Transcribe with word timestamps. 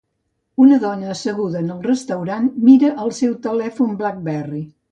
Una 0.63 0.79
dona 0.83 1.11
asseguda 1.15 1.61
en 1.65 1.67
el 1.75 1.85
restaurant 1.89 2.49
mira 2.71 2.91
el 3.05 3.15
seu 3.21 3.39
telèfon 3.47 3.97
BlackBerry. 4.03 4.67